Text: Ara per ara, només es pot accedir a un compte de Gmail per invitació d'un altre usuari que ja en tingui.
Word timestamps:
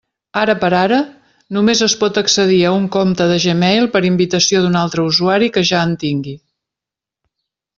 Ara 0.43 0.53
per 0.61 0.69
ara, 0.77 0.97
només 1.57 1.83
es 1.87 1.95
pot 2.03 2.17
accedir 2.21 2.57
a 2.69 2.73
un 2.77 2.87
compte 2.95 3.27
de 3.33 3.37
Gmail 3.45 3.87
per 3.97 4.01
invitació 4.09 4.65
d'un 4.65 4.81
altre 4.81 5.07
usuari 5.13 5.51
que 5.59 5.67
ja 5.73 5.83
en 5.91 5.97
tingui. 6.07 6.35